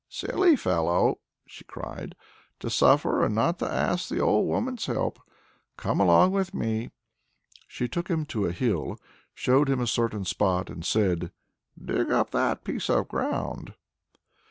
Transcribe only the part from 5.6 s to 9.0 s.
Come along with me." She took him to a hill,